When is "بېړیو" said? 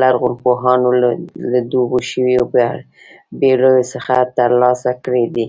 3.40-3.88